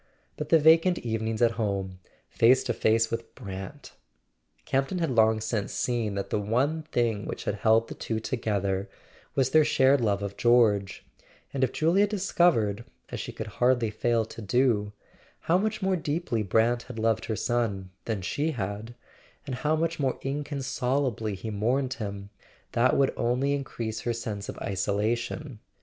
But 0.35 0.49
the 0.49 0.57
vacant 0.57 0.97
evenings, 0.97 1.43
at 1.43 1.51
home, 1.61 1.99
face 2.27 2.63
to 2.63 2.73
face 2.73 3.11
with 3.11 3.35
Brant! 3.35 3.93
Campton 4.65 4.97
had 4.97 5.11
long 5.11 5.39
since 5.39 5.73
seen 5.73 6.15
that 6.15 6.31
the 6.31 6.39
one 6.39 6.81
thing 6.81 7.27
which 7.27 7.43
had 7.43 7.53
held 7.53 7.87
the 7.87 7.93
two 7.93 8.19
together 8.19 8.89
was 9.35 9.51
their 9.51 9.63
shared 9.63 10.01
love 10.01 10.23
of 10.23 10.37
George; 10.37 11.05
and 11.53 11.63
if 11.63 11.71
Julia 11.71 12.07
discovered, 12.07 12.83
as 13.11 13.19
she 13.19 13.31
could 13.31 13.45
hardly 13.61 13.91
fail 13.91 14.25
to 14.25 14.41
do, 14.41 14.91
how 15.41 15.59
much 15.59 15.83
more 15.83 15.95
deeply 15.95 16.41
Brant 16.41 16.81
had 16.89 16.97
loved 16.97 17.25
her 17.25 17.35
son 17.35 17.91
than 18.05 18.23
she 18.23 18.53
had, 18.53 18.95
and 19.45 19.53
how 19.53 19.75
much 19.75 19.99
more 19.99 20.17
inconsolably 20.23 21.35
he 21.35 21.51
mourned 21.51 21.93
him, 21.93 22.31
that 22.71 22.97
would 22.97 23.13
only 23.15 23.53
increase 23.53 23.99
her 23.99 24.13
sense 24.13 24.49
of 24.49 24.57
isolation. 24.61 25.59